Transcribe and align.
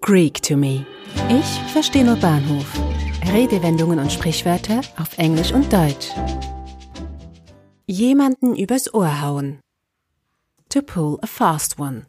Greek 0.00 0.42
to 0.42 0.56
me. 0.56 0.84
Ich 1.28 1.72
verstehe 1.72 2.04
nur 2.04 2.16
Bahnhof. 2.16 2.66
Redewendungen 3.32 3.98
und 3.98 4.12
Sprichwörter 4.12 4.80
auf 4.98 5.16
Englisch 5.18 5.52
und 5.52 5.72
Deutsch. 5.72 6.10
Jemanden 7.86 8.54
übers 8.54 8.92
Ohr 8.92 9.22
hauen. 9.22 9.60
To 10.68 10.82
pull 10.82 11.18
a 11.22 11.26
fast 11.26 11.78
one. 11.78 12.06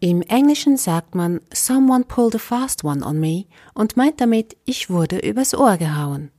Im 0.00 0.22
Englischen 0.22 0.76
sagt 0.76 1.14
man 1.14 1.40
Someone 1.52 2.04
pulled 2.04 2.34
a 2.34 2.38
fast 2.38 2.84
one 2.84 3.04
on 3.04 3.20
me 3.20 3.44
und 3.74 3.96
meint 3.96 4.20
damit, 4.20 4.56
ich 4.64 4.88
wurde 4.88 5.18
übers 5.18 5.54
Ohr 5.54 5.76
gehauen. 5.76 6.30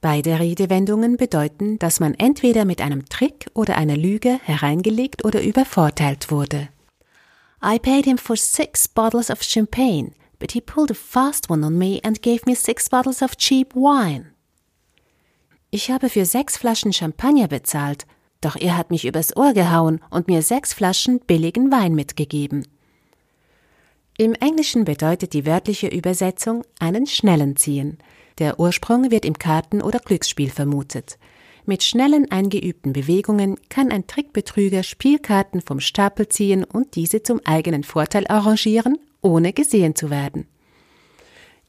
Beide 0.00 0.38
Redewendungen 0.38 1.16
bedeuten, 1.16 1.78
dass 1.78 1.98
man 1.98 2.14
entweder 2.14 2.64
mit 2.64 2.80
einem 2.80 3.08
Trick 3.08 3.46
oder 3.54 3.76
einer 3.76 3.96
Lüge 3.96 4.38
hereingelegt 4.44 5.24
oder 5.24 5.42
übervorteilt 5.42 6.30
wurde. 6.30 6.68
I 7.62 7.78
paid 7.78 8.04
him 8.04 8.18
for 8.18 8.36
six 8.36 8.86
bottles 8.86 9.30
of 9.30 9.42
champagne, 9.42 10.14
but 10.38 10.52
he 10.52 10.60
pulled 10.60 10.90
a 10.90 10.94
fast 10.94 11.50
one 11.50 11.64
on 11.64 11.76
me 11.76 12.00
and 12.04 12.22
gave 12.22 12.46
me 12.46 12.54
six 12.54 12.88
bottles 12.88 13.22
of 13.22 13.36
cheap 13.36 13.74
wine. 13.74 14.32
Ich 15.70 15.90
habe 15.90 16.08
für 16.08 16.24
sechs 16.24 16.56
Flaschen 16.56 16.92
Champagner 16.92 17.48
bezahlt, 17.48 18.06
doch 18.40 18.56
er 18.56 18.76
hat 18.76 18.90
mich 18.90 19.04
übers 19.04 19.36
Ohr 19.36 19.52
gehauen 19.52 20.00
und 20.10 20.28
mir 20.28 20.42
sechs 20.42 20.72
Flaschen 20.72 21.20
billigen 21.20 21.70
Wein 21.70 21.94
mitgegeben. 21.94 22.66
Im 24.16 24.34
Englischen 24.34 24.84
bedeutet 24.84 25.32
die 25.32 25.44
wörtliche 25.44 25.88
Übersetzung 25.88 26.64
einen 26.78 27.06
schnellen 27.06 27.56
ziehen. 27.56 27.98
Der 28.38 28.58
Ursprung 28.58 29.10
wird 29.10 29.24
im 29.24 29.38
Karten- 29.38 29.82
oder 29.82 29.98
Glücksspiel 29.98 30.50
vermutet. 30.50 31.18
Mit 31.68 31.82
schnellen 31.82 32.30
eingeübten 32.30 32.94
Bewegungen 32.94 33.58
kann 33.68 33.92
ein 33.92 34.06
Trickbetrüger 34.06 34.82
Spielkarten 34.82 35.60
vom 35.60 35.80
Stapel 35.80 36.26
ziehen 36.26 36.64
und 36.64 36.94
diese 36.96 37.22
zum 37.22 37.42
eigenen 37.44 37.84
Vorteil 37.84 38.26
arrangieren, 38.26 38.96
ohne 39.20 39.52
gesehen 39.52 39.94
zu 39.94 40.08
werden. 40.08 40.46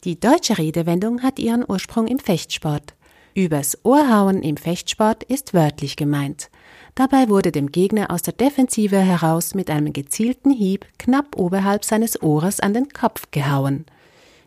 Die 0.05 0.17
deutsche 0.17 0.57
Redewendung 0.57 1.21
hat 1.21 1.37
ihren 1.37 1.65
Ursprung 1.67 2.07
im 2.07 2.17
Fechtsport. 2.17 2.93
Übers 3.33 3.77
Ohrhauen 3.83 4.41
im 4.41 4.55
Fechtsport 4.55 5.25
ist 5.25 5.53
wörtlich 5.53 5.97
gemeint. 5.97 6.49
Dabei 6.95 7.27
wurde 7.27 7.51
dem 7.51 7.69
Gegner 7.69 8.09
aus 8.09 8.21
der 8.21 8.35
Defensive 8.35 9.01
heraus 9.01 9.53
mit 9.53 9.69
einem 9.69 9.91
gezielten 9.91 10.51
Hieb 10.51 10.85
knapp 10.97 11.35
oberhalb 11.35 11.83
seines 11.83 12.23
Ohres 12.23 12.61
an 12.61 12.73
den 12.73 12.87
Kopf 12.87 13.31
gehauen. 13.31 13.85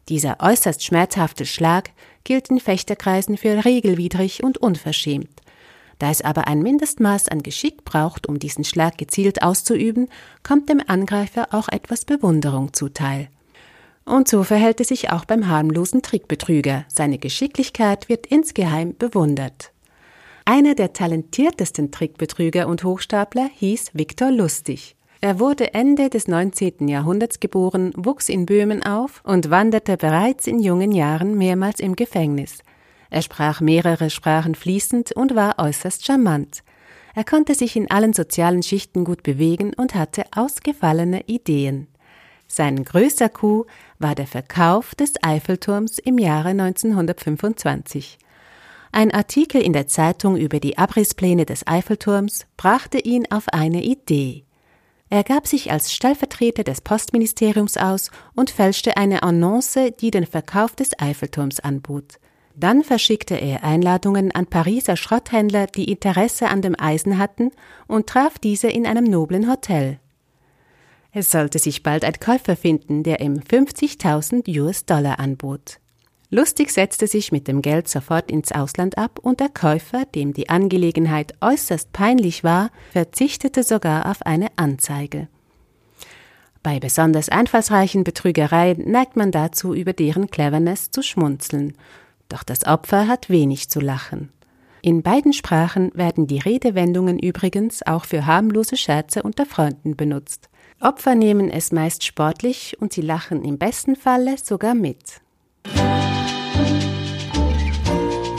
Dieser 0.08 0.38
äußerst 0.40 0.82
schmerzhafte 0.82 1.44
Schlag 1.44 1.90
gilt 2.24 2.48
in 2.48 2.58
Fechterkreisen 2.58 3.36
für 3.36 3.66
regelwidrig 3.66 4.42
und 4.42 4.56
unverschämt. 4.56 5.41
Da 6.02 6.10
es 6.10 6.20
aber 6.20 6.48
ein 6.48 6.62
Mindestmaß 6.62 7.28
an 7.28 7.44
Geschick 7.44 7.84
braucht, 7.84 8.28
um 8.28 8.40
diesen 8.40 8.64
Schlag 8.64 8.98
gezielt 8.98 9.44
auszuüben, 9.44 10.08
kommt 10.42 10.68
dem 10.68 10.82
Angreifer 10.84 11.46
auch 11.52 11.68
etwas 11.68 12.04
Bewunderung 12.04 12.72
zuteil. 12.72 13.28
Und 14.04 14.26
so 14.26 14.42
verhält 14.42 14.80
es 14.80 14.88
sich 14.88 15.12
auch 15.12 15.26
beim 15.26 15.46
harmlosen 15.46 16.02
Trickbetrüger. 16.02 16.86
Seine 16.88 17.18
Geschicklichkeit 17.18 18.08
wird 18.08 18.26
insgeheim 18.26 18.96
bewundert. 18.98 19.70
Einer 20.44 20.74
der 20.74 20.92
talentiertesten 20.92 21.92
Trickbetrüger 21.92 22.66
und 22.66 22.82
Hochstapler 22.82 23.48
hieß 23.54 23.92
Viktor 23.92 24.32
Lustig. 24.32 24.96
Er 25.20 25.38
wurde 25.38 25.72
Ende 25.72 26.10
des 26.10 26.26
19. 26.26 26.88
Jahrhunderts 26.88 27.38
geboren, 27.38 27.92
wuchs 27.94 28.28
in 28.28 28.44
Böhmen 28.44 28.82
auf 28.82 29.22
und 29.22 29.50
wanderte 29.50 29.96
bereits 29.96 30.48
in 30.48 30.58
jungen 30.58 30.90
Jahren 30.90 31.38
mehrmals 31.38 31.78
im 31.78 31.94
Gefängnis. 31.94 32.58
Er 33.12 33.20
sprach 33.20 33.60
mehrere 33.60 34.08
Sprachen 34.08 34.54
fließend 34.54 35.12
und 35.12 35.34
war 35.34 35.58
äußerst 35.58 36.06
charmant. 36.06 36.62
Er 37.14 37.24
konnte 37.24 37.54
sich 37.54 37.76
in 37.76 37.90
allen 37.90 38.14
sozialen 38.14 38.62
Schichten 38.62 39.04
gut 39.04 39.22
bewegen 39.22 39.74
und 39.74 39.94
hatte 39.94 40.24
ausgefallene 40.34 41.24
Ideen. 41.26 41.88
Sein 42.48 42.82
größter 42.82 43.28
Coup 43.28 43.66
war 43.98 44.14
der 44.14 44.26
Verkauf 44.26 44.94
des 44.94 45.12
Eiffelturms 45.22 45.98
im 45.98 46.16
Jahre 46.16 46.48
1925. 46.48 48.16
Ein 48.92 49.12
Artikel 49.12 49.60
in 49.60 49.74
der 49.74 49.88
Zeitung 49.88 50.38
über 50.38 50.58
die 50.58 50.78
Abrisspläne 50.78 51.44
des 51.44 51.66
Eiffelturms 51.66 52.46
brachte 52.56 52.98
ihn 52.98 53.30
auf 53.30 53.46
eine 53.50 53.82
Idee. 53.82 54.46
Er 55.10 55.22
gab 55.22 55.46
sich 55.46 55.70
als 55.70 55.92
Stellvertreter 55.92 56.64
des 56.64 56.80
Postministeriums 56.80 57.76
aus 57.76 58.10
und 58.34 58.48
fälschte 58.48 58.96
eine 58.96 59.22
Annonce, 59.22 59.90
die 60.00 60.10
den 60.10 60.24
Verkauf 60.24 60.74
des 60.74 60.98
Eiffelturms 60.98 61.60
anbot. 61.60 62.18
Dann 62.54 62.84
verschickte 62.84 63.34
er 63.34 63.64
Einladungen 63.64 64.30
an 64.32 64.46
Pariser 64.46 64.96
Schrotthändler, 64.96 65.66
die 65.66 65.90
Interesse 65.90 66.48
an 66.48 66.62
dem 66.62 66.78
Eisen 66.78 67.18
hatten, 67.18 67.50
und 67.86 68.06
traf 68.06 68.38
diese 68.38 68.68
in 68.68 68.86
einem 68.86 69.04
noblen 69.04 69.50
Hotel. 69.50 69.98
Es 71.12 71.30
sollte 71.30 71.58
sich 71.58 71.82
bald 71.82 72.04
ein 72.04 72.18
Käufer 72.20 72.56
finden, 72.56 73.02
der 73.02 73.20
ihm 73.20 73.34
50.000 73.34 74.48
US-Dollar 74.58 75.18
anbot. 75.18 75.78
Lustig 76.30 76.70
setzte 76.70 77.06
sich 77.06 77.30
mit 77.30 77.46
dem 77.46 77.60
Geld 77.60 77.88
sofort 77.88 78.30
ins 78.30 78.52
Ausland 78.52 78.96
ab 78.96 79.18
und 79.20 79.38
der 79.38 79.50
Käufer, 79.50 80.06
dem 80.06 80.32
die 80.32 80.48
Angelegenheit 80.48 81.34
äußerst 81.42 81.92
peinlich 81.92 82.42
war, 82.42 82.70
verzichtete 82.90 83.62
sogar 83.62 84.10
auf 84.10 84.22
eine 84.22 84.46
Anzeige. 84.56 85.28
Bei 86.62 86.80
besonders 86.80 87.28
einfallsreichen 87.28 88.02
Betrügereien 88.02 88.90
neigt 88.90 89.14
man 89.16 89.30
dazu, 89.30 89.74
über 89.74 89.92
deren 89.92 90.30
Cleverness 90.30 90.90
zu 90.90 91.02
schmunzeln. 91.02 91.74
Doch 92.32 92.44
das 92.44 92.66
Opfer 92.66 93.08
hat 93.08 93.28
wenig 93.28 93.68
zu 93.68 93.78
lachen. 93.78 94.30
In 94.80 95.02
beiden 95.02 95.34
Sprachen 95.34 95.90
werden 95.94 96.26
die 96.26 96.38
Redewendungen 96.38 97.18
übrigens 97.18 97.86
auch 97.86 98.06
für 98.06 98.24
harmlose 98.24 98.78
Scherze 98.78 99.22
unter 99.22 99.44
Freunden 99.44 99.96
benutzt. 99.96 100.48
Opfer 100.80 101.14
nehmen 101.14 101.50
es 101.50 101.72
meist 101.72 102.04
sportlich 102.04 102.78
und 102.80 102.94
sie 102.94 103.02
lachen 103.02 103.44
im 103.44 103.58
besten 103.58 103.96
Falle 103.96 104.36
sogar 104.42 104.74
mit. 104.74 105.20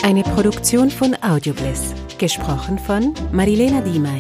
Eine 0.03 0.23
Produktion 0.23 0.89
von 0.89 1.15
Audiobliss, 1.21 1.93
gesprochen 2.17 2.79
von 2.79 3.13
Marilena 3.31 3.81
Diemey. 3.81 4.19